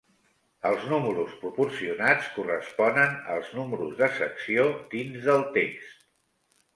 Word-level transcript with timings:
Els 0.67 0.85
números 0.91 1.33
proporcionats 1.41 2.31
corresponen 2.37 3.13
als 3.33 3.51
números 3.57 3.93
de 3.99 4.07
secció 4.15 4.65
dins 4.95 5.29
del 5.29 5.45
text. 5.59 5.93